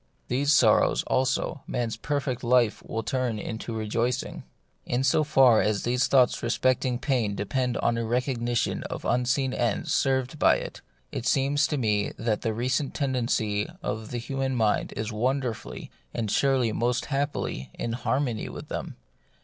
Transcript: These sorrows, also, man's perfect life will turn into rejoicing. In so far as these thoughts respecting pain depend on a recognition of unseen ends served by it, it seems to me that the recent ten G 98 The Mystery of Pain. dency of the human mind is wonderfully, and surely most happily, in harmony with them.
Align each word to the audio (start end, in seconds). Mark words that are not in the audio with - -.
These 0.29 0.51
sorrows, 0.51 1.03
also, 1.03 1.61
man's 1.67 1.95
perfect 1.95 2.43
life 2.43 2.81
will 2.81 3.03
turn 3.03 3.37
into 3.37 3.75
rejoicing. 3.75 4.41
In 4.83 5.03
so 5.03 5.23
far 5.23 5.61
as 5.61 5.83
these 5.83 6.07
thoughts 6.07 6.41
respecting 6.41 6.97
pain 6.97 7.35
depend 7.35 7.77
on 7.77 7.99
a 7.99 8.03
recognition 8.03 8.81
of 8.85 9.05
unseen 9.05 9.53
ends 9.53 9.93
served 9.93 10.39
by 10.39 10.55
it, 10.55 10.81
it 11.11 11.27
seems 11.27 11.67
to 11.67 11.77
me 11.77 12.13
that 12.17 12.41
the 12.41 12.51
recent 12.51 12.95
ten 12.95 13.09
G 13.13 13.13
98 13.13 13.13
The 13.13 13.21
Mystery 13.23 13.45
of 13.47 13.59
Pain. 13.59 13.69
dency 13.69 13.77
of 14.01 14.09
the 14.09 14.17
human 14.17 14.55
mind 14.55 14.93
is 14.93 15.13
wonderfully, 15.13 15.91
and 16.15 16.31
surely 16.31 16.71
most 16.71 17.05
happily, 17.05 17.69
in 17.75 17.91
harmony 17.93 18.49
with 18.49 18.69
them. 18.69 18.95